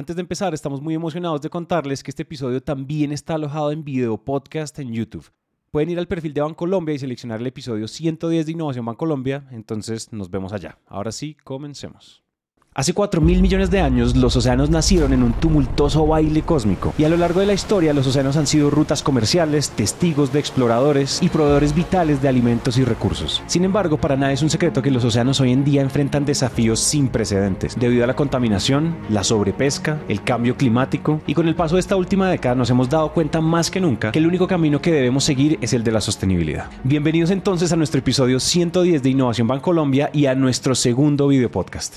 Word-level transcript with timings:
Antes 0.00 0.16
de 0.16 0.22
empezar, 0.22 0.54
estamos 0.54 0.80
muy 0.80 0.94
emocionados 0.94 1.42
de 1.42 1.50
contarles 1.50 2.02
que 2.02 2.10
este 2.10 2.22
episodio 2.22 2.62
también 2.62 3.12
está 3.12 3.34
alojado 3.34 3.70
en 3.70 3.84
video 3.84 4.16
podcast 4.16 4.78
en 4.78 4.94
YouTube. 4.94 5.30
Pueden 5.70 5.90
ir 5.90 5.98
al 5.98 6.08
perfil 6.08 6.32
de 6.32 6.40
Bancolombia 6.40 6.94
y 6.94 6.98
seleccionar 6.98 7.38
el 7.38 7.46
episodio 7.46 7.86
110 7.86 8.46
de 8.46 8.52
Innovación 8.52 8.86
Bancolombia, 8.86 9.46
entonces 9.50 10.10
nos 10.10 10.30
vemos 10.30 10.54
allá. 10.54 10.78
Ahora 10.86 11.12
sí, 11.12 11.36
comencemos. 11.44 12.24
Hace 12.72 12.94
4 12.94 13.20
mil 13.20 13.42
millones 13.42 13.72
de 13.72 13.80
años, 13.80 14.14
los 14.14 14.36
océanos 14.36 14.70
nacieron 14.70 15.12
en 15.12 15.24
un 15.24 15.32
tumultuoso 15.32 16.06
baile 16.06 16.42
cósmico, 16.42 16.94
y 16.96 17.02
a 17.02 17.08
lo 17.08 17.16
largo 17.16 17.40
de 17.40 17.46
la 17.46 17.52
historia, 17.52 17.92
los 17.92 18.06
océanos 18.06 18.36
han 18.36 18.46
sido 18.46 18.70
rutas 18.70 19.02
comerciales, 19.02 19.70
testigos 19.70 20.32
de 20.32 20.38
exploradores 20.38 21.20
y 21.20 21.30
proveedores 21.30 21.74
vitales 21.74 22.22
de 22.22 22.28
alimentos 22.28 22.78
y 22.78 22.84
recursos. 22.84 23.42
Sin 23.48 23.64
embargo, 23.64 23.98
para 23.98 24.16
nadie 24.16 24.34
es 24.34 24.42
un 24.42 24.50
secreto 24.50 24.82
que 24.82 24.92
los 24.92 25.04
océanos 25.04 25.40
hoy 25.40 25.50
en 25.50 25.64
día 25.64 25.82
enfrentan 25.82 26.24
desafíos 26.24 26.78
sin 26.78 27.08
precedentes, 27.08 27.76
debido 27.76 28.04
a 28.04 28.06
la 28.06 28.14
contaminación, 28.14 28.96
la 29.08 29.24
sobrepesca, 29.24 30.00
el 30.08 30.22
cambio 30.22 30.56
climático, 30.56 31.20
y 31.26 31.34
con 31.34 31.48
el 31.48 31.56
paso 31.56 31.74
de 31.74 31.80
esta 31.80 31.96
última 31.96 32.30
década 32.30 32.54
nos 32.54 32.70
hemos 32.70 32.88
dado 32.88 33.12
cuenta 33.12 33.40
más 33.40 33.68
que 33.68 33.80
nunca 33.80 34.12
que 34.12 34.20
el 34.20 34.28
único 34.28 34.46
camino 34.46 34.80
que 34.80 34.92
debemos 34.92 35.24
seguir 35.24 35.58
es 35.60 35.72
el 35.72 35.82
de 35.82 35.90
la 35.90 36.00
sostenibilidad. 36.00 36.70
Bienvenidos 36.84 37.30
entonces 37.30 37.72
a 37.72 37.76
nuestro 37.76 37.98
episodio 37.98 38.38
110 38.38 39.02
de 39.02 39.10
Innovación 39.10 39.48
Bancolombia 39.48 40.08
y 40.12 40.26
a 40.26 40.36
nuestro 40.36 40.76
segundo 40.76 41.26
video 41.26 41.50
podcast. 41.50 41.96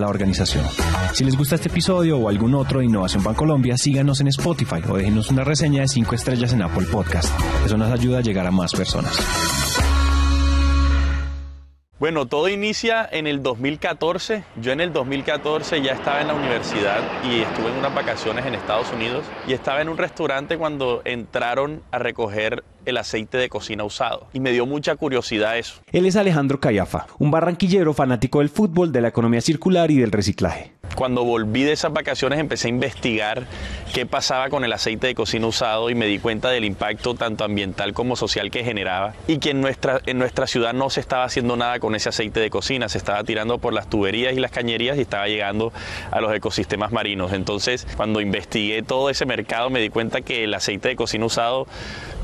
la 0.00 0.08
organización. 0.08 0.64
Si 1.12 1.24
les 1.24 1.36
gusta 1.36 1.56
este 1.56 1.68
episodio 1.68 2.18
o 2.18 2.28
algún 2.28 2.54
otro 2.54 2.80
de 2.80 2.86
Innovación 2.86 3.22
Colombia, 3.34 3.76
síganos 3.76 4.20
en 4.20 4.28
Spotify 4.28 4.82
o 4.88 4.96
déjenos 4.96 5.30
una 5.30 5.44
reseña 5.44 5.82
de 5.82 5.88
5 5.88 6.14
estrellas 6.14 6.52
en 6.52 6.62
Apple 6.62 6.86
Podcast. 6.90 7.28
Eso 7.64 7.76
nos 7.76 7.90
ayuda 7.90 8.18
a 8.18 8.22
llegar 8.22 8.46
a 8.46 8.50
más 8.50 8.72
personas. 8.72 9.65
Bueno, 11.98 12.26
todo 12.26 12.50
inicia 12.50 13.08
en 13.10 13.26
el 13.26 13.42
2014. 13.42 14.44
Yo 14.60 14.72
en 14.72 14.82
el 14.82 14.92
2014 14.92 15.80
ya 15.80 15.92
estaba 15.92 16.20
en 16.20 16.26
la 16.26 16.34
universidad 16.34 17.00
y 17.24 17.40
estuve 17.40 17.70
en 17.70 17.78
unas 17.78 17.94
vacaciones 17.94 18.44
en 18.44 18.54
Estados 18.54 18.92
Unidos 18.92 19.24
y 19.48 19.54
estaba 19.54 19.80
en 19.80 19.88
un 19.88 19.96
restaurante 19.96 20.58
cuando 20.58 21.00
entraron 21.06 21.80
a 21.90 21.98
recoger 21.98 22.64
el 22.84 22.98
aceite 22.98 23.38
de 23.38 23.48
cocina 23.48 23.84
usado. 23.84 24.28
Y 24.34 24.40
me 24.40 24.52
dio 24.52 24.66
mucha 24.66 24.94
curiosidad 24.96 25.56
eso. 25.56 25.80
Él 25.90 26.04
es 26.04 26.16
Alejandro 26.16 26.60
Callafa, 26.60 27.06
un 27.18 27.30
barranquillero 27.30 27.94
fanático 27.94 28.40
del 28.40 28.50
fútbol, 28.50 28.92
de 28.92 29.00
la 29.00 29.08
economía 29.08 29.40
circular 29.40 29.90
y 29.90 29.96
del 29.96 30.12
reciclaje. 30.12 30.75
Cuando 30.96 31.24
volví 31.24 31.62
de 31.62 31.72
esas 31.72 31.92
vacaciones 31.92 32.38
empecé 32.38 32.68
a 32.68 32.70
investigar 32.70 33.44
qué 33.92 34.06
pasaba 34.06 34.48
con 34.48 34.64
el 34.64 34.72
aceite 34.72 35.06
de 35.08 35.14
cocina 35.14 35.46
usado 35.46 35.90
y 35.90 35.94
me 35.94 36.06
di 36.06 36.18
cuenta 36.18 36.48
del 36.48 36.64
impacto 36.64 37.14
tanto 37.14 37.44
ambiental 37.44 37.92
como 37.92 38.16
social 38.16 38.50
que 38.50 38.64
generaba 38.64 39.12
y 39.28 39.38
que 39.38 39.50
en 39.50 39.60
nuestra, 39.60 40.00
en 40.06 40.18
nuestra 40.18 40.46
ciudad 40.46 40.72
no 40.72 40.88
se 40.88 41.00
estaba 41.00 41.24
haciendo 41.24 41.54
nada 41.54 41.80
con 41.80 41.94
ese 41.94 42.08
aceite 42.08 42.40
de 42.40 42.48
cocina, 42.48 42.88
se 42.88 42.96
estaba 42.96 43.22
tirando 43.24 43.58
por 43.58 43.74
las 43.74 43.90
tuberías 43.90 44.32
y 44.32 44.40
las 44.40 44.50
cañerías 44.50 44.96
y 44.96 45.02
estaba 45.02 45.28
llegando 45.28 45.70
a 46.10 46.20
los 46.22 46.34
ecosistemas 46.34 46.92
marinos. 46.92 47.34
Entonces, 47.34 47.86
cuando 47.94 48.22
investigué 48.22 48.82
todo 48.82 49.10
ese 49.10 49.26
mercado 49.26 49.68
me 49.68 49.80
di 49.80 49.90
cuenta 49.90 50.22
que 50.22 50.44
el 50.44 50.54
aceite 50.54 50.88
de 50.88 50.96
cocina 50.96 51.26
usado 51.26 51.66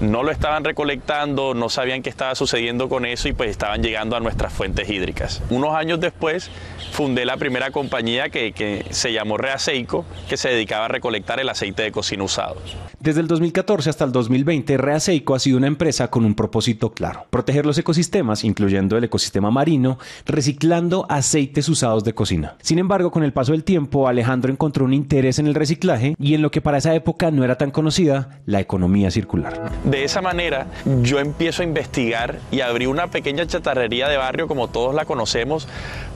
no 0.03 0.23
lo 0.23 0.31
estaban 0.31 0.65
recolectando, 0.65 1.55
no 1.55 1.69
sabían 1.69 2.03
qué 2.03 2.11
estaba 2.11 2.35
sucediendo 2.35 2.89
con 2.89 3.07
eso 3.07 3.29
y 3.29 3.33
pues 3.33 3.51
estaban 3.51 3.83
llegando 3.83 4.17
a 4.17 4.21
nuestras 4.21 4.53
fuentes 4.53 4.91
hídricas. 4.91 5.41
Unos 5.51 5.75
años 5.75 6.01
después 6.01 6.51
fundé 6.93 7.25
la 7.25 7.37
primera 7.37 7.71
compañía 7.71 8.29
que, 8.29 8.85
se 8.91 9.13
llamó 9.13 9.39
Reaceico, 9.39 10.05
que 10.29 10.37
se 10.37 10.49
dedicaba 10.49 10.87
a 10.87 10.89
recolectar 10.89 11.41
el 11.41 11.49
aceite 11.49 11.83
de 11.83 11.93
cocina 11.93 12.25
usado. 12.25 12.57
Desde 13.01 13.21
el 13.21 13.27
2014 13.27 13.91
hasta 13.91 14.05
el 14.05 14.13
2020, 14.13 14.77
Reaceico 14.77 15.35
ha 15.35 15.39
sido 15.39 15.59
una 15.59 15.67
empresa 15.67 16.09
con 16.09 16.25
un 16.25 16.35
propósito 16.35 16.93
claro, 16.93 17.27
proteger 17.31 17.67
los 17.67 17.79
ecosistemas, 17.79 18.45
incluyendo 18.45 18.97
el 18.97 19.05
ecosistema 19.05 19.51
marino, 19.51 19.99
reciclando 20.27 21.07
aceites 21.09 21.69
usados 21.69 22.05
de 22.05 22.15
cocina. 22.15 22.57
Sin 22.63 22.79
embargo, 22.79 23.11
con 23.11 23.23
el 23.23 23.33
paso 23.33 23.53
del 23.53 23.65
tiempo, 23.65 24.09
Alejandro 24.09 24.53
encontró 24.53 24.85
un 24.85 24.95
interés 24.95 25.39
en 25.39 25.47
el 25.47 25.55
reciclaje 25.55 26.15
y 26.19 26.35
en 26.35 26.43
lo 26.43 26.51
que 26.51 26.61
para 26.61 26.79
esa 26.79 26.95
época 26.95 27.31
no 27.31 27.45
era 27.45 27.57
tan 27.57 27.71
conocida, 27.71 28.41
la 28.47 28.61
economía 28.61 29.11
circular. 29.11 29.71
De 29.93 30.05
esa 30.05 30.23
manera, 30.23 30.69
yo 31.03 31.19
empiezo 31.19 31.61
a 31.61 31.67
investigar 31.67 32.39
y 32.51 32.63
abrí 32.63 32.87
una 32.87 33.09
pequeña 33.09 33.47
chatarrería 33.47 34.09
de 34.09 34.17
barrio, 34.17 34.49
como 34.49 34.69
todos 34.69 34.95
la 34.95 35.05
conocemos, 35.05 35.69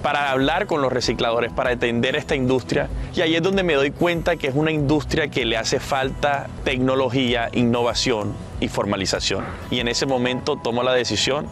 para 0.02 0.30
hablar 0.30 0.66
con 0.66 0.80
los 0.80 0.90
recicladores, 0.90 1.52
para 1.52 1.72
atender 1.72 2.16
esta 2.16 2.34
industria. 2.34 2.88
Y 3.14 3.20
ahí 3.20 3.36
es 3.36 3.42
donde 3.42 3.64
me 3.64 3.74
doy 3.74 3.90
cuenta 3.90 4.36
que 4.36 4.48
es 4.48 4.54
una 4.54 4.70
industria 4.70 5.28
que 5.28 5.44
le 5.44 5.58
hace 5.58 5.78
falta 5.78 6.46
tecnología, 6.64 7.50
innovación 7.52 8.32
y 8.60 8.68
formalización. 8.68 9.44
Y 9.70 9.80
en 9.80 9.88
ese 9.88 10.06
momento 10.06 10.56
tomo 10.56 10.82
la 10.82 10.94
decisión 10.94 11.46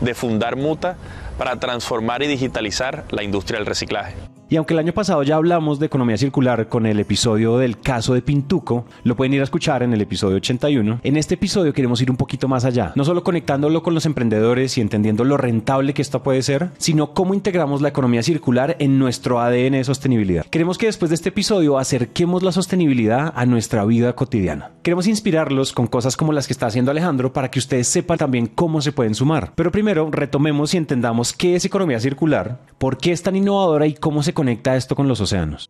de 0.00 0.14
fundar 0.14 0.56
Muta 0.56 0.96
para 1.38 1.60
transformar 1.60 2.24
y 2.24 2.26
digitalizar 2.26 3.04
la 3.10 3.22
industria 3.22 3.60
del 3.60 3.66
reciclaje. 3.66 4.16
Y 4.50 4.56
aunque 4.56 4.72
el 4.72 4.80
año 4.80 4.94
pasado 4.94 5.22
ya 5.22 5.36
hablamos 5.36 5.78
de 5.78 5.84
economía 5.84 6.16
circular 6.16 6.68
con 6.68 6.86
el 6.86 6.98
episodio 6.98 7.58
del 7.58 7.78
caso 7.78 8.14
de 8.14 8.22
Pintuco, 8.22 8.86
lo 9.04 9.14
pueden 9.14 9.34
ir 9.34 9.42
a 9.42 9.44
escuchar 9.44 9.82
en 9.82 9.92
el 9.92 10.00
episodio 10.00 10.36
81, 10.36 11.00
en 11.02 11.16
este 11.18 11.34
episodio 11.34 11.74
queremos 11.74 12.00
ir 12.00 12.10
un 12.10 12.16
poquito 12.16 12.48
más 12.48 12.64
allá, 12.64 12.92
no 12.94 13.04
solo 13.04 13.22
conectándolo 13.22 13.82
con 13.82 13.92
los 13.92 14.06
emprendedores 14.06 14.78
y 14.78 14.80
entendiendo 14.80 15.24
lo 15.24 15.36
rentable 15.36 15.92
que 15.92 16.00
esto 16.00 16.22
puede 16.22 16.40
ser, 16.40 16.70
sino 16.78 17.12
cómo 17.12 17.34
integramos 17.34 17.82
la 17.82 17.90
economía 17.90 18.22
circular 18.22 18.74
en 18.78 18.98
nuestro 18.98 19.38
ADN 19.38 19.72
de 19.72 19.84
sostenibilidad. 19.84 20.46
Queremos 20.46 20.78
que 20.78 20.86
después 20.86 21.10
de 21.10 21.16
este 21.16 21.28
episodio 21.28 21.76
acerquemos 21.76 22.42
la 22.42 22.52
sostenibilidad 22.52 23.34
a 23.36 23.44
nuestra 23.44 23.84
vida 23.84 24.14
cotidiana. 24.14 24.70
Queremos 24.82 25.06
inspirarlos 25.08 25.74
con 25.74 25.88
cosas 25.88 26.16
como 26.16 26.32
las 26.32 26.46
que 26.46 26.54
está 26.54 26.68
haciendo 26.68 26.90
Alejandro 26.90 27.34
para 27.34 27.50
que 27.50 27.58
ustedes 27.58 27.88
sepan 27.88 28.16
también 28.16 28.46
cómo 28.46 28.80
se 28.80 28.92
pueden 28.92 29.14
sumar. 29.14 29.52
Pero 29.54 29.70
primero 29.70 30.08
retomemos 30.10 30.72
y 30.72 30.78
entendamos 30.78 31.34
qué 31.34 31.54
es 31.54 31.66
economía 31.66 32.00
circular, 32.00 32.60
por 32.78 32.96
qué 32.96 33.12
es 33.12 33.22
tan 33.22 33.36
innovadora 33.36 33.86
y 33.86 33.92
cómo 33.92 34.22
se 34.22 34.37
conecta 34.38 34.76
esto 34.76 34.94
con 34.94 35.08
los 35.08 35.20
océanos? 35.20 35.68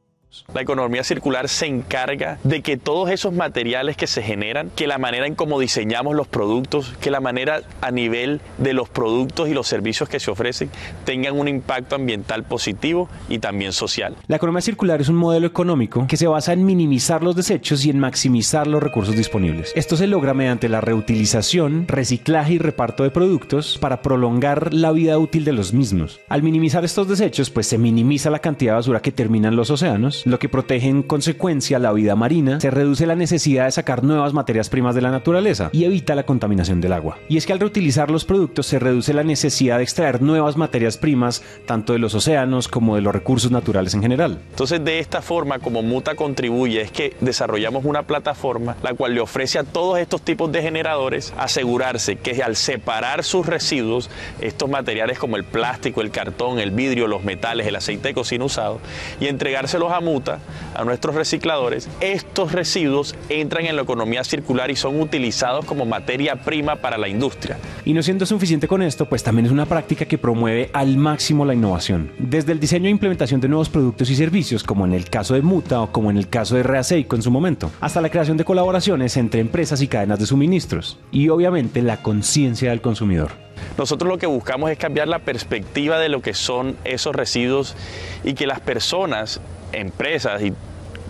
La 0.53 0.61
economía 0.61 1.05
circular 1.05 1.49
se 1.49 1.67
encarga 1.67 2.39
de 2.45 2.63
que 2.63 2.77
todos 2.77 3.11
esos 3.11 3.33
materiales 3.33 3.97
que 3.97 4.07
se 4.07 4.23
generan, 4.23 4.71
que 4.77 4.87
la 4.87 4.99
manera 4.99 5.27
en 5.27 5.35
cómo 5.35 5.59
diseñamos 5.59 6.15
los 6.15 6.29
productos, 6.29 6.95
que 7.01 7.11
la 7.11 7.21
manera 7.21 7.63
a 7.81 7.91
nivel 7.91 8.41
de 8.59 8.75
los 8.75 8.89
productos 8.89 9.49
y 9.49 9.55
los 9.55 9.67
servicios 9.67 10.09
que 10.09 10.21
se 10.21 10.31
ofrecen 10.31 10.71
tengan 11.05 11.39
un 11.39 11.49
impacto 11.49 11.97
ambiental 11.97 12.45
positivo 12.45 13.09
y 13.29 13.39
también 13.39 13.73
social. 13.73 14.17
La 14.27 14.37
economía 14.37 14.61
circular 14.61 15.01
es 15.01 15.09
un 15.09 15.17
modelo 15.17 15.47
económico 15.47 16.07
que 16.07 16.17
se 16.17 16.27
basa 16.27 16.53
en 16.53 16.65
minimizar 16.65 17.23
los 17.23 17.35
desechos 17.35 17.85
y 17.85 17.91
en 17.91 17.99
maximizar 17.99 18.67
los 18.67 18.83
recursos 18.83 19.17
disponibles. 19.17 19.73
Esto 19.77 19.97
se 19.97 20.07
logra 20.07 20.35
mediante 20.35 20.69
la 20.69 20.81
reutilización, 20.81 21.89
reciclaje 21.89 22.55
y 22.55 22.59
reparto 22.59 23.03
de 23.03 23.11
productos 23.11 23.79
para 23.79 24.03
prolongar 24.03 24.75
la 24.75 24.93
vida 24.93 25.19
útil 25.19 25.45
de 25.45 25.53
los 25.53 25.73
mismos. 25.73 26.21
Al 26.29 26.43
minimizar 26.43 26.85
estos 26.85 27.09
desechos, 27.09 27.51
pues 27.51 27.67
se 27.67 27.79
minimiza 27.79 28.31
la 28.31 28.41
cantidad 28.41 28.73
de 28.73 28.77
basura 28.77 29.01
que 29.01 29.13
termina 29.13 29.49
en 29.49 29.57
los 29.57 29.71
océanos, 29.71 30.18
lo 30.27 30.39
que 30.39 30.49
protege 30.49 30.89
en 30.89 31.03
consecuencia 31.03 31.79
la 31.79 31.93
vida 31.93 32.17
marina, 32.17 32.61
se 32.61 32.71
reduce 32.71 33.07
la 33.07 33.15
necesidad 33.15 33.67
de 33.67 33.73
sacar 33.73 34.05
nuevas 34.05 34.33
materias 34.33 34.69
primas 34.69 34.95
de 34.95 35.03
la 35.03 35.11
naturaleza 35.11 35.71
y 35.73 35.85
evita 35.85 36.15
la 36.15 36.27
contaminación 36.27 36.81
del 36.81 36.93
agua. 36.93 37.19
Y 37.29 37.37
es 37.37 37.47
que 37.47 37.53
al 37.53 37.61
reutilizar 37.61 38.11
los 38.11 38.25
productos 38.25 38.67
se 38.67 38.79
reduce 38.79 39.15
la 39.15 39.25
necesidad 39.25 39.79
de 39.79 39.85
extraer 39.85 40.23
nuevas 40.23 40.57
materias 40.57 40.97
primas, 40.97 41.43
tanto 41.67 41.93
de 41.93 41.99
los 41.99 42.15
océanos 42.15 42.69
como 42.69 42.97
de 42.97 43.03
los 43.03 43.13
recursos 43.13 43.51
naturales 43.51 43.95
en 43.95 44.03
general. 44.03 44.39
Entonces, 44.51 44.85
de 44.85 44.99
esta 44.99 45.23
forma, 45.23 45.59
como 45.59 45.83
Muta 45.83 46.15
contribuye, 46.15 46.81
es 46.83 46.91
que 46.91 47.17
desarrollamos 47.21 47.85
una 47.85 48.03
plataforma 48.03 48.77
la 48.83 48.95
cual 48.95 49.15
le 49.15 49.21
ofrece 49.21 49.59
a 49.59 49.65
todos 49.65 49.99
estos 49.99 50.23
tipos 50.23 50.51
de 50.53 50.63
generadores 50.63 51.33
asegurarse 51.37 52.17
que 52.17 52.43
al 52.43 52.57
separar 52.57 53.25
sus 53.25 53.47
residuos, 53.47 54.11
estos 54.41 54.69
materiales 54.69 55.19
como 55.19 55.37
el 55.37 55.45
plástico, 55.45 56.01
el 56.01 56.11
cartón, 56.11 56.59
el 56.59 56.71
vidrio, 56.71 57.07
los 57.07 57.25
metales, 57.25 57.67
el 57.67 57.77
aceite 57.77 58.09
de 58.09 58.15
cocina 58.15 58.45
usado, 58.45 58.81
y 59.21 59.27
entregárselos 59.27 59.93
a 59.93 60.01
muta, 60.09 60.39
a 60.75 60.85
nuestros 60.85 61.15
recicladores, 61.15 61.89
estos 62.01 62.53
residuos 62.53 63.15
entran 63.29 63.67
en 63.67 63.77
la 63.77 63.83
economía 63.83 64.25
circular 64.25 64.71
y 64.71 64.77
son 64.77 65.01
utilizados 65.01 65.65
como 65.67 65.85
materia 65.85 66.37
prima 66.37 66.77
para 66.77 66.97
la 66.97 67.09
industria. 67.09 67.59
Y 67.85 67.93
no 67.93 68.03
siendo 68.03 68.25
suficiente 68.25 68.67
con 68.67 68.81
esto, 68.81 69.07
pues 69.07 69.23
también 69.23 69.47
es 69.47 69.53
una 69.53 69.67
práctica 69.67 70.07
que 70.07 70.17
promueve 70.17 70.71
al 70.73 70.97
máximo 70.97 71.45
la 71.45 71.55
innovación. 71.55 72.11
Desde 72.19 72.53
el 72.53 72.61
diseño 72.61 72.87
e 72.87 72.91
implementación 72.91 73.41
de 73.41 73.49
nuevos 73.49 73.69
productos 73.69 74.09
y 74.11 74.17
servicios, 74.17 74.63
como 74.65 74.87
en 74.87 74.95
el 74.95 75.11
caso 75.11 75.35
de 75.35 75.43
Muta 75.43 75.83
o 75.83 75.93
como 75.93 76.11
en 76.11 76.17
el 76.17 76.29
caso 76.29 76.57
de 76.57 76.63
Reaceico 76.63 77.17
en 77.17 77.23
su 77.23 77.31
momento, 77.31 77.71
hasta 77.81 78.01
la 78.01 78.11
creación 78.11 78.37
de 78.37 78.45
colaboraciones 78.45 79.17
entre 79.17 79.41
empresas 79.41 79.83
y 79.83 79.89
cadenas 79.89 80.19
de 80.19 80.27
suministros. 80.27 80.99
Y 81.13 81.29
obviamente 81.29 81.83
la 81.83 82.03
conciencia 82.03 82.71
del 82.71 82.81
consumidor. 82.81 83.33
Nosotros 83.77 84.09
lo 84.09 84.19
que 84.19 84.27
buscamos 84.27 84.71
es 84.71 84.79
cambiar 84.79 85.09
la 85.09 85.21
perspectiva 85.21 85.99
de 85.99 86.09
lo 86.09 86.23
que 86.23 86.35
son 86.35 86.77
esos 86.85 87.15
residuos 87.15 87.77
y 88.25 88.35
que 88.35 88.47
las 88.47 88.61
personas, 88.61 89.41
empresas 89.73 90.43
y 90.43 90.53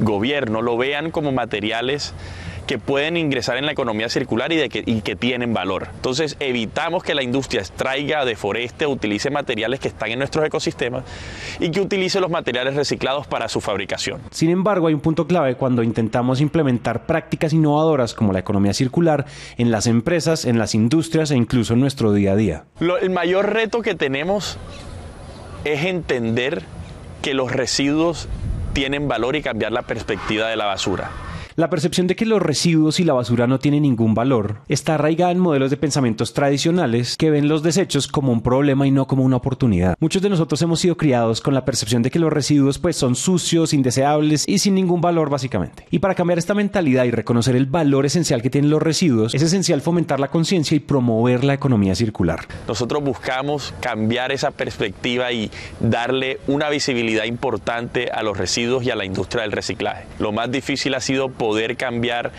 gobierno 0.01 0.63
lo 0.63 0.77
vean 0.77 1.11
como 1.11 1.33
materiales 1.33 2.15
que 2.69 2.79
pueden 2.79 3.17
ingresar 3.17 3.57
en 3.57 3.65
la 3.65 3.73
economía 3.73 4.11
circular 4.11 4.53
y, 4.53 4.57
de 4.57 4.69
que, 4.69 4.83
y 4.85 5.01
que 5.01 5.17
tienen 5.17 5.55
valor. 5.55 5.89
Entonces 5.95 6.37
evitamos 6.39 7.03
que 7.03 7.15
la 7.15 7.23
industria 7.23 7.63
extraiga, 7.63 8.27
deforeste, 8.27 8.87
utilice 8.87 9.31
materiales 9.31 9.81
que 9.81 9.89
están 9.89 10.11
en 10.11 10.19
nuestros 10.19 10.45
ecosistemas 10.45 11.05
y 11.61 11.71
que 11.71 11.81
utilice 11.81 12.21
los 12.21 12.31
materiales 12.31 12.77
reciclados 12.77 13.27
para 13.27 13.49
su 13.49 13.63
fabricación. 13.63 14.21
Sin 14.31 14.51
embargo, 14.51 14.87
hay 14.87 14.95
un 14.95 15.01
punto 15.01 15.27
clave 15.27 15.55
cuando 15.55 15.83
intentamos 15.83 16.43
implementar 16.43 17.07
prácticas 17.07 17.55
innovadoras 17.55 18.13
como 18.13 18.35
la 18.35 18.41
economía 18.41 18.75
circular 18.75 19.25
en 19.57 19.71
las 19.71 19.87
empresas, 19.87 20.45
en 20.45 20.59
las 20.59 20.75
industrias 20.75 21.31
e 21.31 21.37
incluso 21.37 21.73
en 21.73 21.81
nuestro 21.81 22.13
día 22.13 22.33
a 22.33 22.37
día. 22.37 22.65
Lo, 22.81 22.99
el 22.99 23.09
mayor 23.09 23.51
reto 23.51 23.81
que 23.81 23.95
tenemos 23.95 24.59
es 25.65 25.87
entender 25.87 26.65
que 27.23 27.33
los 27.33 27.51
residuos 27.51 28.29
tienen 28.79 29.09
valor 29.09 29.35
y 29.35 29.43
cambiar 29.43 29.73
la 29.73 29.83
perspectiva 29.83 30.47
de 30.47 30.55
la 30.55 30.65
basura. 30.65 31.11
La 31.59 31.71
percepción 31.71 32.07
de 32.07 32.15
que 32.15 32.25
los 32.25 32.41
residuos 32.41 33.01
y 33.01 33.05
la 33.05 33.15
basura 33.15 33.49
no 33.49 33.59
tienen 33.59 33.83
ningún 33.83 34.15
valor 34.15 34.61
está 34.69 34.95
arraigada 34.95 35.33
en 35.33 35.41
modelos 35.41 35.71
de 35.71 35.77
pensamientos 35.77 36.33
tradicionales 36.33 37.17
que 37.17 37.33
ven 37.33 37.49
los 37.49 37.65
desechos 37.65 38.07
como 38.07 38.31
un 38.31 38.43
problema 38.43 38.87
y 38.87 38.93
no 38.93 39.09
como 39.09 39.25
una 39.25 39.39
oportunidad. 39.39 39.97
Muchos 39.99 40.23
de 40.23 40.29
nosotros 40.29 40.63
hemos 40.63 40.79
sido 40.79 40.97
criados 40.97 41.41
con 41.41 41.55
la 41.55 41.65
percepción 41.65 42.05
de 42.05 42.13
que 42.13 42.21
los 42.21 42.33
residuos 42.33 42.79
pues 42.79 42.95
son 42.95 43.17
sucios, 43.17 43.75
indeseables 43.75 44.45
y 44.47 44.61
sin 44.61 44.77
ningún 44.77 45.01
valor 45.01 45.31
básicamente. 45.31 45.85
Y 45.91 45.99
para 45.99 46.15
cambiar 46.15 46.39
esta 46.39 46.55
mentalidad 46.55 47.07
y 47.07 47.11
reconocer 47.11 47.57
el 47.57 47.67
valor 47.67 48.07
esencial 48.07 48.41
que 48.41 48.51
tienen 48.51 48.71
los 48.71 48.81
residuos, 48.81 49.35
es 49.35 49.43
esencial 49.43 49.81
fomentar 49.81 50.21
la 50.21 50.29
conciencia 50.29 50.77
y 50.77 50.79
promover 50.79 51.43
la 51.43 51.55
economía 51.55 51.97
circular. 51.97 52.47
Nosotros 52.69 53.03
buscamos 53.03 53.75
cambiar 53.81 54.31
esa 54.31 54.53
perspectiva 54.53 55.33
y 55.33 55.51
darle 55.81 56.39
una 56.47 56.71
visibilidad 56.71 57.25
importante 57.25 58.13
a 58.13 58.23
los 58.23 58.39
residuos 58.39 58.85
y 58.85 58.93
a 58.93 58.95
la 58.95 59.05
industria 59.05 59.43
del 59.43 59.51
reciclaje. 59.51 60.05
Lo 60.21 60.31
más 60.31 60.53
difícil 60.53 60.95
ha 60.95 61.01
sido 61.01 61.31
poder 61.31 61.48
cambiar 61.77 62.33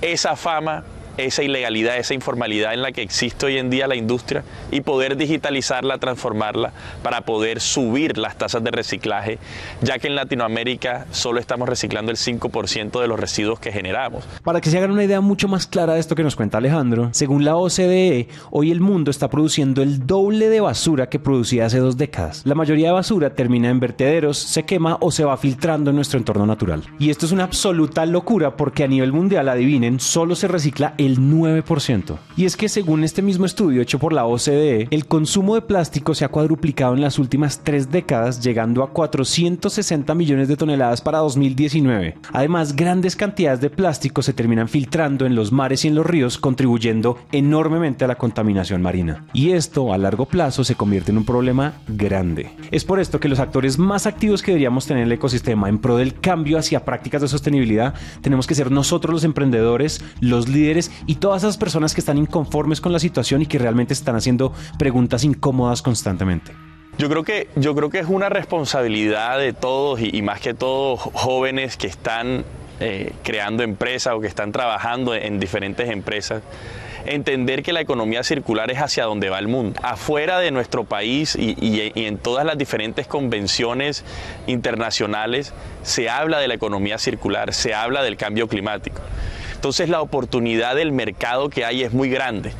esa 0.00 0.36
fama 0.36 0.84
esa 1.16 1.42
ilegalidad, 1.42 1.96
esa 1.96 2.14
informalidad 2.14 2.74
en 2.74 2.82
la 2.82 2.92
que 2.92 3.02
existe 3.02 3.46
hoy 3.46 3.58
en 3.58 3.70
día 3.70 3.86
la 3.86 3.96
industria 3.96 4.44
y 4.70 4.80
poder 4.80 5.16
digitalizarla, 5.16 5.98
transformarla 5.98 6.72
para 7.02 7.22
poder 7.22 7.60
subir 7.60 8.18
las 8.18 8.36
tasas 8.36 8.62
de 8.62 8.70
reciclaje, 8.70 9.38
ya 9.82 9.98
que 9.98 10.08
en 10.08 10.14
Latinoamérica 10.14 11.06
solo 11.10 11.40
estamos 11.40 11.68
reciclando 11.68 12.10
el 12.10 12.16
5% 12.16 13.00
de 13.00 13.08
los 13.08 13.18
residuos 13.18 13.60
que 13.60 13.72
generamos. 13.72 14.24
Para 14.42 14.60
que 14.60 14.70
se 14.70 14.78
hagan 14.78 14.90
una 14.90 15.04
idea 15.04 15.20
mucho 15.20 15.48
más 15.48 15.66
clara 15.66 15.94
de 15.94 16.00
esto 16.00 16.14
que 16.14 16.22
nos 16.22 16.36
cuenta 16.36 16.58
Alejandro, 16.58 17.10
según 17.12 17.44
la 17.44 17.56
OCDE, 17.56 18.28
hoy 18.50 18.70
el 18.70 18.80
mundo 18.80 19.10
está 19.10 19.28
produciendo 19.28 19.82
el 19.82 20.06
doble 20.06 20.48
de 20.48 20.60
basura 20.60 21.08
que 21.08 21.18
producía 21.18 21.66
hace 21.66 21.78
dos 21.78 21.96
décadas. 21.96 22.42
La 22.44 22.54
mayoría 22.54 22.88
de 22.88 22.94
basura 22.94 23.30
termina 23.30 23.70
en 23.70 23.80
vertederos, 23.80 24.38
se 24.38 24.64
quema 24.64 24.98
o 25.00 25.10
se 25.10 25.24
va 25.24 25.36
filtrando 25.36 25.90
en 25.90 25.96
nuestro 25.96 26.18
entorno 26.18 26.46
natural. 26.46 26.82
Y 26.98 27.10
esto 27.10 27.26
es 27.26 27.32
una 27.32 27.44
absoluta 27.44 28.04
locura 28.06 28.56
porque 28.56 28.84
a 28.84 28.88
nivel 28.88 29.12
mundial, 29.12 29.48
adivinen, 29.48 30.00
solo 30.00 30.34
se 30.34 30.48
recicla 30.48 30.94
el 30.98 31.05
el 31.06 31.18
9%. 31.18 32.16
Y 32.36 32.44
es 32.44 32.56
que 32.56 32.68
según 32.68 33.04
este 33.04 33.22
mismo 33.22 33.46
estudio 33.46 33.82
hecho 33.82 33.98
por 33.98 34.12
la 34.12 34.26
OCDE, 34.26 34.88
el 34.90 35.06
consumo 35.06 35.54
de 35.54 35.62
plástico 35.62 36.14
se 36.14 36.24
ha 36.24 36.28
cuadruplicado 36.28 36.94
en 36.94 37.00
las 37.00 37.18
últimas 37.18 37.60
tres 37.64 37.90
décadas, 37.90 38.42
llegando 38.42 38.82
a 38.82 38.90
460 38.90 40.14
millones 40.14 40.48
de 40.48 40.56
toneladas 40.56 41.00
para 41.00 41.18
2019. 41.18 42.16
Además, 42.32 42.76
grandes 42.76 43.16
cantidades 43.16 43.60
de 43.60 43.70
plástico 43.70 44.22
se 44.22 44.32
terminan 44.32 44.68
filtrando 44.68 45.26
en 45.26 45.34
los 45.34 45.52
mares 45.52 45.84
y 45.84 45.88
en 45.88 45.94
los 45.94 46.06
ríos, 46.06 46.38
contribuyendo 46.38 47.18
enormemente 47.32 48.04
a 48.04 48.08
la 48.08 48.16
contaminación 48.16 48.82
marina. 48.82 49.24
Y 49.32 49.52
esto 49.52 49.92
a 49.92 49.98
largo 49.98 50.26
plazo 50.26 50.64
se 50.64 50.74
convierte 50.74 51.12
en 51.12 51.18
un 51.18 51.24
problema 51.24 51.74
grande. 51.88 52.50
Es 52.70 52.84
por 52.84 53.00
esto 53.00 53.20
que 53.20 53.28
los 53.28 53.40
actores 53.40 53.78
más 53.78 54.06
activos 54.06 54.42
que 54.42 54.50
deberíamos 54.52 54.86
tener 54.86 55.02
en 55.02 55.08
el 55.08 55.12
ecosistema 55.12 55.68
en 55.68 55.78
pro 55.78 55.96
del 55.96 56.14
cambio 56.14 56.58
hacia 56.58 56.84
prácticas 56.84 57.22
de 57.22 57.28
sostenibilidad 57.28 57.94
tenemos 58.20 58.46
que 58.46 58.54
ser 58.54 58.70
nosotros 58.70 59.12
los 59.12 59.24
emprendedores, 59.24 60.02
los 60.20 60.48
líderes 60.48 60.90
y 61.06 61.16
todas 61.16 61.42
esas 61.42 61.56
personas 61.56 61.94
que 61.94 62.00
están 62.00 62.18
inconformes 62.18 62.80
con 62.80 62.92
la 62.92 62.98
situación 62.98 63.42
y 63.42 63.46
que 63.46 63.58
realmente 63.58 63.92
están 63.92 64.16
haciendo 64.16 64.52
preguntas 64.78 65.24
incómodas 65.24 65.82
constantemente. 65.82 66.52
Yo 66.98 67.10
creo 67.10 67.24
que, 67.24 67.48
yo 67.56 67.74
creo 67.74 67.90
que 67.90 67.98
es 67.98 68.06
una 68.08 68.30
responsabilidad 68.30 69.38
de 69.38 69.52
todos 69.52 70.00
y, 70.00 70.22
más 70.22 70.40
que 70.40 70.54
todos 70.54 71.00
jóvenes 71.12 71.76
que 71.76 71.86
están 71.86 72.44
eh, 72.80 73.12
creando 73.22 73.62
empresas 73.62 74.14
o 74.14 74.20
que 74.20 74.26
están 74.26 74.50
trabajando 74.50 75.14
en 75.14 75.38
diferentes 75.38 75.90
empresas 75.90 76.42
entender 77.06 77.62
que 77.62 77.72
la 77.72 77.80
economía 77.80 78.22
circular 78.22 78.70
es 78.70 78.78
hacia 78.78 79.04
donde 79.04 79.30
va 79.30 79.38
el 79.38 79.48
mundo. 79.48 79.80
Afuera 79.82 80.38
de 80.38 80.50
nuestro 80.50 80.84
país 80.84 81.36
y, 81.36 81.56
y, 81.60 81.92
en 82.06 82.18
todas 82.18 82.44
las 82.44 82.58
diferentes 82.58 83.06
convenciones 83.06 84.04
internacionales 84.46 85.52
se 85.82 86.08
habla 86.10 86.38
de 86.38 86.48
la 86.48 86.54
economía 86.54 86.98
circular, 86.98 87.54
se 87.54 87.74
habla 87.74 88.02
del 88.02 88.16
cambio 88.16 88.48
climático. 88.48 89.00
Entonces 89.66 89.88
la 89.88 90.00
oportunidad 90.00 90.76
del 90.76 90.92
mercado 90.92 91.48
que 91.48 91.64
hay 91.64 91.82
es 91.82 91.92
muy 91.92 92.08
grande. 92.08 92.52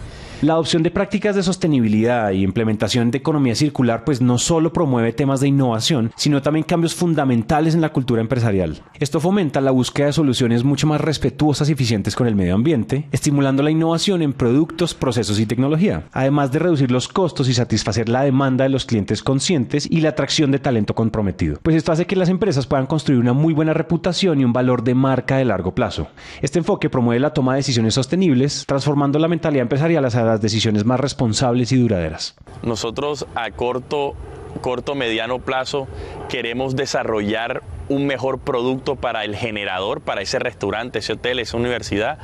La 0.43 0.53
adopción 0.53 0.83
de 0.83 0.91
prácticas 0.91 1.35
de 1.35 1.43
sostenibilidad 1.43 2.31
y 2.31 2.43
implementación 2.43 3.11
de 3.11 3.17
economía 3.17 3.55
circular 3.55 4.05
pues 4.05 4.21
no 4.21 4.37
solo 4.37 4.71
promueve 4.71 5.15
temas 5.15 5.41
de 5.41 5.49
innovación, 5.49 6.13
sino 6.15 6.43
también 6.43 6.63
cambios 6.65 6.95
fundamentales 6.95 7.75
en 7.75 7.81
la 7.81 7.89
cultura 7.89 8.21
empresarial. 8.21 8.83
Esto 9.01 9.19
fomenta 9.19 9.63
la 9.63 9.71
búsqueda 9.71 10.09
de 10.09 10.13
soluciones 10.13 10.63
mucho 10.63 10.87
más 10.87 11.01
respetuosas 11.01 11.71
y 11.71 11.73
eficientes 11.73 12.15
con 12.15 12.27
el 12.27 12.37
medio 12.37 12.55
ambiente, 12.55 13.09
estimulando 13.13 13.63
la 13.63 13.71
innovación 13.71 14.21
en 14.21 14.35
productos, 14.35 14.93
procesos 14.93 15.41
y 15.41 15.47
tecnología, 15.47 16.05
además 16.13 16.53
de 16.53 16.59
reducir 16.59 16.91
los 16.91 17.09
costos 17.09 17.49
y 17.49 17.55
satisfacer 17.55 18.11
la 18.11 18.21
demanda 18.21 18.65
de 18.65 18.71
los 18.71 18.85
clientes 18.85 19.23
conscientes 19.23 19.89
y 19.91 20.03
la 20.03 20.11
atracción 20.11 20.51
de 20.51 20.59
talento 20.59 20.95
comprometido. 20.95 21.61
Pues 21.63 21.77
esto 21.77 21.93
hace 21.93 22.05
que 22.05 22.15
las 22.15 22.29
empresas 22.29 22.67
puedan 22.67 22.85
construir 22.85 23.21
una 23.21 23.33
muy 23.33 23.55
buena 23.55 23.73
reputación 23.73 24.39
y 24.39 24.45
un 24.45 24.53
valor 24.53 24.85
de 24.85 24.95
marca 24.95 25.39
de 25.39 25.47
largo 25.47 25.75
plazo. 25.75 26.09
Este 26.43 26.59
enfoque 26.59 26.91
promueve 26.91 27.21
la 27.21 27.33
toma 27.33 27.55
de 27.55 27.61
decisiones 27.61 27.95
sostenibles, 27.95 28.67
transformando 28.67 29.19
la 29.19 29.29
mentalidad 29.29 29.63
empresarial 29.63 30.05
hacia 30.05 30.26
las 30.27 30.41
decisiones 30.41 30.85
más 30.85 31.01
responsables 31.01 31.73
y 31.73 31.77
duraderas. 31.77 32.35
Nosotros 32.63 33.27
a 33.35 33.51
corto, 33.51 34.15
corto, 34.61 34.95
mediano 34.95 35.39
plazo 35.39 35.89
queremos 36.29 36.77
desarrollar 36.77 37.63
un 37.89 38.07
mejor 38.07 38.39
producto 38.39 38.97
para 38.97 39.25
el 39.25 39.37
generador, 39.37 40.01
para 40.01 40.23
ese 40.23 40.39
restaurante, 40.39 40.99
ese 40.99 41.15
hotel, 41.15 41.39
esa 41.39 41.57
universidad. 41.57 42.19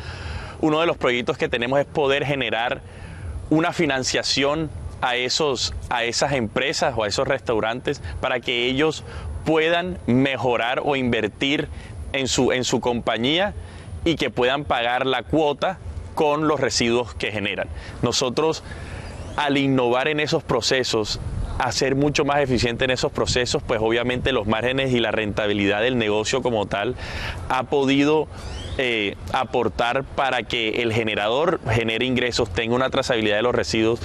Uno 0.61 0.81
de 0.81 0.87
los 0.87 0.97
proyectos 0.97 1.39
que 1.39 1.49
tenemos 1.49 1.79
es 1.81 1.87
poder 1.87 2.25
generar 2.25 2.83
una 3.51 3.73
financiación 3.73 4.71
a, 5.01 5.17
esos, 5.17 5.75
a 5.91 6.05
esas 6.05 6.33
empresas 6.33 6.95
o 6.97 7.05
a 7.05 7.09
esos 7.09 7.27
restaurantes 7.29 8.01
para 8.21 8.41
que 8.41 8.67
ellos 8.67 9.05
puedan 9.45 9.99
mejorar 10.07 10.81
o 10.85 10.97
invertir 10.97 11.69
en 12.13 12.29
su, 12.29 12.53
en 12.53 12.65
su 12.65 12.81
compañía 12.81 13.55
y 14.05 14.17
que 14.17 14.31
puedan 14.31 14.65
pagar 14.65 15.07
la 15.07 15.23
cuota 15.23 15.79
con 16.15 16.49
los 16.49 16.61
residuos 16.61 17.15
que 17.15 17.33
generan. 17.33 17.69
Nosotros, 18.03 18.63
al 19.37 19.57
innovar 19.57 20.09
en 20.09 20.21
esos 20.21 20.43
procesos, 20.43 21.21
hacer 21.59 21.95
mucho 21.95 22.25
más 22.25 22.39
eficiente 22.41 22.85
en 22.85 22.91
esos 22.91 23.13
procesos, 23.13 23.63
pues 23.63 23.81
obviamente 23.81 24.33
los 24.33 24.47
márgenes 24.47 24.93
y 24.93 25.01
la 25.01 25.11
rentabilidad 25.11 25.81
del 25.81 25.99
negocio 25.99 26.43
como 26.43 26.67
tal 26.67 26.97
ha 27.49 27.65
podido 27.65 28.27
eh, 28.79 29.17
aportar 29.33 30.05
para 30.05 30.43
que 30.43 30.83
el 30.83 30.93
generador 30.93 31.61
genere 31.71 32.07
ingresos, 32.07 32.51
tenga 32.51 32.75
una 32.75 32.91
trazabilidad 32.91 33.37
de 33.37 33.43
los 33.43 33.55
residuos, 33.55 34.01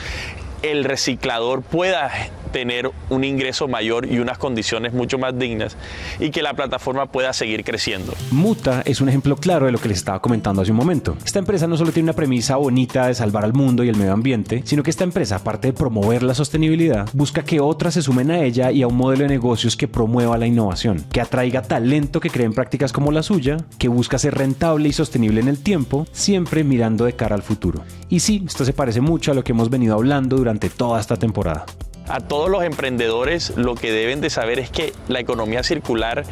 el 0.62 0.84
reciclador 0.84 1.62
pueda 1.62 2.12
tener 2.48 2.92
un 3.10 3.24
ingreso 3.24 3.68
mayor 3.68 4.12
y 4.12 4.20
unas 4.20 4.38
condiciones 4.38 4.94
mucho 4.94 5.18
más 5.18 5.38
dignas 5.38 5.78
y 6.20 6.30
que 6.30 6.42
la 6.42 6.54
plataforma 6.54 7.12
pueda 7.12 7.34
seguir 7.34 7.64
creciendo. 7.64 8.14
Muta 8.32 8.82
es 8.86 9.02
un 9.02 9.10
ejemplo 9.10 9.36
claro 9.36 9.66
de 9.66 9.72
lo 9.72 9.80
que 9.80 9.90
les 9.90 9.98
estaba 9.98 10.22
comentando 10.22 10.62
hace 10.62 10.72
un 10.72 10.78
momento. 10.78 11.18
Esta 11.26 11.40
empresa 11.40 11.68
no 11.68 11.78
solo 11.78 11.92
tiene 11.92 12.08
una 12.08 12.16
premisa 12.16 12.56
bonita 12.56 13.08
de 13.08 13.16
salvar 13.16 13.44
al 13.44 13.54
mundo 13.54 13.84
y 13.84 13.90
el 13.90 13.96
medio 13.96 14.14
ambiente, 14.14 14.62
sino 14.66 14.84
que 14.84 14.90
esta 14.90 15.04
empresa, 15.04 15.38
aparte 15.38 15.68
de 15.68 15.74
promover 15.74 16.24
la 16.24 16.34
sostenibilidad, 16.34 17.10
busca 17.14 17.44
que 17.44 17.60
otras 17.60 17.94
se 17.94 18.02
sumen 18.02 18.32
a 18.32 18.42
ella 18.42 18.72
y 18.72 18.82
a 18.82 18.88
un 18.88 18.96
modelo 18.96 19.24
de 19.24 19.30
negocios 19.30 19.78
que 19.78 19.88
promueva 19.88 20.38
la 20.38 20.48
innovación, 20.48 21.06
que 21.12 21.22
atraiga 21.22 21.62
talento 21.62 22.20
que 22.20 22.30
cree 22.30 22.46
en 22.46 22.54
prácticas 22.54 22.92
como 22.92 23.12
la 23.12 23.24
suya, 23.24 23.58
que 23.78 23.88
busca 23.88 24.18
ser 24.18 24.36
rentable 24.36 24.90
y 24.90 24.94
sostenible 24.94 25.42
en 25.42 25.48
el 25.48 25.60
tiempo, 25.60 26.08
siempre 26.12 26.64
mirando 26.64 27.06
de 27.06 27.14
cara 27.14 27.36
al 27.36 27.44
futuro. 27.44 27.84
Y 28.10 28.20
sí, 28.20 28.44
esto 28.46 28.66
se 28.66 28.74
parece 28.74 29.02
mucho 29.02 29.32
a 29.32 29.36
lo 29.36 29.44
que 29.44 29.52
hemos 29.52 29.70
venido 29.70 29.96
hablando 29.96 30.38
durante 30.38 30.70
toda 30.70 31.00
esta 31.00 31.18
temporada. 31.18 31.66
A 32.10 32.22
todos 32.22 32.50
los 32.50 32.64
emprendedores 32.64 33.54
lo 33.58 33.76
que 33.76 33.92
deben 33.92 34.22
de 34.22 34.30
saber 34.30 34.60
es 34.60 34.70
que 34.70 34.94
la 35.10 35.20
economía 35.20 35.62
circular 35.64 36.24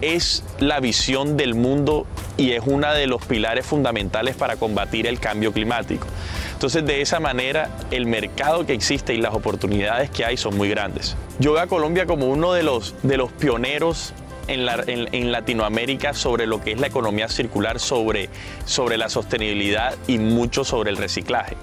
es 0.00 0.44
la 0.60 0.78
visión 0.78 1.36
del 1.36 1.54
mundo 1.54 2.06
y 2.36 2.52
es 2.52 2.62
uno 2.64 2.92
de 2.92 3.06
los 3.06 3.24
pilares 3.24 3.66
fundamentales 3.66 4.36
para 4.36 4.56
combatir 4.56 5.06
el 5.06 5.18
cambio 5.18 5.52
climático. 5.52 6.06
Entonces, 6.52 6.86
de 6.86 7.00
esa 7.00 7.18
manera, 7.18 7.70
el 7.90 8.06
mercado 8.06 8.64
que 8.66 8.72
existe 8.72 9.14
y 9.14 9.20
las 9.20 9.34
oportunidades 9.34 10.10
que 10.10 10.24
hay 10.24 10.36
son 10.36 10.56
muy 10.56 10.68
grandes. 10.68 11.16
Yo 11.38 11.52
veo 11.52 11.62
a 11.62 11.66
Colombia 11.66 12.06
como 12.06 12.26
uno 12.26 12.52
de 12.52 12.62
los, 12.62 12.94
de 13.02 13.16
los 13.16 13.32
pioneros 13.32 14.14
en, 14.48 14.68
en, 15.12 15.32
Latinoamérica 15.32 16.14
sobre 16.14 16.46
lo 16.46 16.62
que 16.62 16.72
es 16.72 16.80
la 16.80 16.86
economía 16.86 17.28
circular, 17.28 17.80
sobre, 17.80 18.28
sobre 18.64 18.96
la 18.96 19.08
sostenibilidad 19.08 19.94
y 20.06 20.18
mucho 20.18 20.64
sobre 20.64 20.90
el 20.90 20.96
reciclaje. 20.96 21.56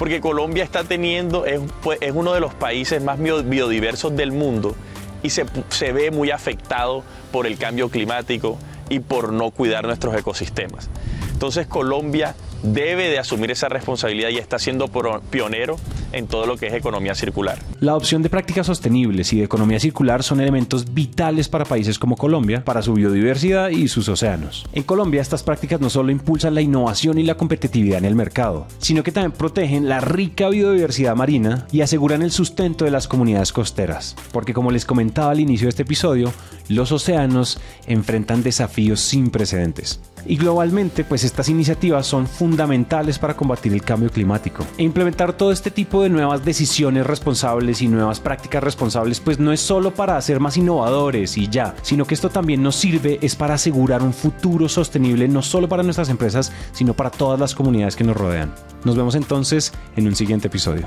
Porque 0.00 0.22
Colombia 0.22 0.64
está 0.64 0.82
teniendo, 0.82 1.44
es, 1.44 1.60
pues, 1.82 1.98
es 2.00 2.12
uno 2.14 2.32
de 2.32 2.40
los 2.40 2.54
países 2.54 3.02
más 3.02 3.18
biodiversos 3.20 4.16
del 4.16 4.32
mundo 4.32 4.74
y 5.22 5.28
se, 5.28 5.44
se 5.68 5.92
ve 5.92 6.10
muy 6.10 6.30
afectado 6.30 7.04
por 7.30 7.46
el 7.46 7.58
cambio 7.58 7.90
climático 7.90 8.56
y 8.88 9.00
por 9.00 9.30
no 9.30 9.50
cuidar 9.50 9.84
nuestros 9.84 10.16
ecosistemas. 10.16 10.88
Entonces 11.34 11.66
Colombia 11.66 12.34
debe 12.62 13.10
de 13.10 13.18
asumir 13.18 13.50
esa 13.50 13.68
responsabilidad 13.68 14.30
y 14.30 14.38
está 14.38 14.58
siendo 14.58 14.88
pionero 15.30 15.76
en 16.12 16.28
todo 16.28 16.46
lo 16.46 16.56
que 16.56 16.68
es 16.68 16.72
economía 16.72 17.14
circular. 17.14 17.58
La 17.80 17.96
opción 17.96 18.20
de 18.20 18.28
prácticas 18.28 18.66
sostenibles 18.66 19.32
y 19.32 19.38
de 19.38 19.44
economía 19.44 19.80
circular 19.80 20.22
son 20.22 20.38
elementos 20.38 20.92
vitales 20.92 21.48
para 21.48 21.64
países 21.64 21.98
como 21.98 22.14
Colombia, 22.14 22.62
para 22.62 22.82
su 22.82 22.92
biodiversidad 22.92 23.70
y 23.70 23.88
sus 23.88 24.06
océanos. 24.10 24.66
En 24.74 24.82
Colombia 24.82 25.22
estas 25.22 25.42
prácticas 25.42 25.80
no 25.80 25.88
solo 25.88 26.12
impulsan 26.12 26.54
la 26.54 26.60
innovación 26.60 27.16
y 27.16 27.22
la 27.22 27.36
competitividad 27.36 27.96
en 27.96 28.04
el 28.04 28.14
mercado, 28.14 28.66
sino 28.80 29.02
que 29.02 29.12
también 29.12 29.32
protegen 29.32 29.88
la 29.88 30.02
rica 30.02 30.50
biodiversidad 30.50 31.16
marina 31.16 31.66
y 31.72 31.80
aseguran 31.80 32.20
el 32.20 32.32
sustento 32.32 32.84
de 32.84 32.90
las 32.90 33.08
comunidades 33.08 33.50
costeras. 33.50 34.14
Porque 34.30 34.52
como 34.52 34.70
les 34.70 34.84
comentaba 34.84 35.30
al 35.30 35.40
inicio 35.40 35.64
de 35.64 35.70
este 35.70 35.84
episodio, 35.84 36.34
los 36.68 36.92
océanos 36.92 37.58
enfrentan 37.86 38.42
desafíos 38.42 39.00
sin 39.00 39.30
precedentes. 39.30 40.00
Y 40.26 40.36
globalmente, 40.36 41.02
pues 41.02 41.24
estas 41.24 41.48
iniciativas 41.48 42.06
son 42.06 42.26
fundamentales 42.26 43.18
para 43.18 43.34
combatir 43.34 43.72
el 43.72 43.82
cambio 43.82 44.10
climático. 44.10 44.66
E 44.76 44.82
implementar 44.82 45.32
todo 45.32 45.50
este 45.50 45.70
tipo 45.70 46.02
de 46.02 46.10
nuevas 46.10 46.44
decisiones 46.44 47.06
responsables 47.06 47.69
y 47.78 47.88
nuevas 47.88 48.18
prácticas 48.18 48.64
responsables, 48.64 49.20
pues 49.20 49.38
no 49.38 49.52
es 49.52 49.60
solo 49.60 49.94
para 49.94 50.20
ser 50.20 50.40
más 50.40 50.56
innovadores 50.56 51.38
y 51.38 51.48
ya, 51.48 51.76
sino 51.82 52.04
que 52.04 52.14
esto 52.14 52.30
también 52.30 52.62
nos 52.62 52.74
sirve 52.76 53.18
es 53.22 53.36
para 53.36 53.54
asegurar 53.54 54.02
un 54.02 54.12
futuro 54.12 54.68
sostenible 54.68 55.28
no 55.28 55.42
solo 55.42 55.68
para 55.68 55.84
nuestras 55.84 56.08
empresas, 56.08 56.52
sino 56.72 56.94
para 56.94 57.10
todas 57.10 57.38
las 57.38 57.54
comunidades 57.54 57.94
que 57.94 58.04
nos 58.04 58.16
rodean. 58.16 58.52
Nos 58.84 58.96
vemos 58.96 59.14
entonces 59.14 59.72
en 59.96 60.08
un 60.08 60.16
siguiente 60.16 60.48
episodio. 60.48 60.86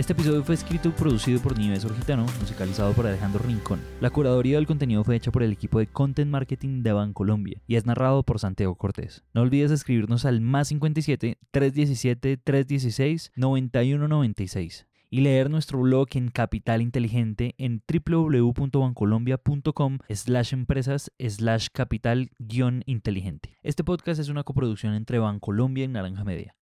Este 0.00 0.14
episodio 0.14 0.42
fue 0.42 0.54
escrito 0.54 0.88
y 0.88 0.92
producido 0.92 1.42
por 1.42 1.58
Nives 1.58 1.84
Orgitano, 1.84 2.24
musicalizado 2.40 2.94
por 2.94 3.06
Alejandro 3.06 3.44
Rincón. 3.46 3.82
La 4.00 4.08
curaduría 4.08 4.56
del 4.56 4.66
contenido 4.66 5.04
fue 5.04 5.16
hecha 5.16 5.30
por 5.30 5.42
el 5.42 5.52
equipo 5.52 5.78
de 5.78 5.88
Content 5.88 6.30
Marketing 6.30 6.82
de 6.82 6.94
Bancolombia 6.94 7.60
y 7.66 7.76
es 7.76 7.84
narrado 7.84 8.22
por 8.22 8.38
Santiago 8.38 8.76
Cortés. 8.76 9.24
No 9.34 9.42
olvides 9.42 9.70
escribirnos 9.70 10.24
al 10.24 10.40
más 10.40 10.68
57 10.68 11.36
317 11.50 12.38
316 12.38 13.32
9196 13.36 14.86
y 15.10 15.20
leer 15.20 15.50
nuestro 15.50 15.80
blog 15.80 16.08
en 16.14 16.30
Capital 16.30 16.80
Inteligente 16.80 17.54
en 17.58 17.82
www.bancolombia.com 17.86 19.98
slash 20.08 20.54
empresas 20.54 21.12
slash 21.18 21.66
capital 21.74 22.30
guion 22.38 22.84
inteligente. 22.86 23.58
Este 23.62 23.84
podcast 23.84 24.18
es 24.18 24.30
una 24.30 24.44
coproducción 24.44 24.94
entre 24.94 25.18
Bancolombia 25.18 25.84
y 25.84 25.88
Naranja 25.88 26.24
Media. 26.24 26.56